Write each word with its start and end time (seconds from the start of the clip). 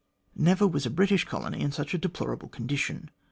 Never 0.35 0.65
was 0.67 0.87
a 0.87 0.89
British 0.89 1.25
colony 1.25 1.59
in 1.61 1.71
such 1.71 1.93
a 1.93 1.99
deplorable 1.99 2.47
position. 2.49 3.11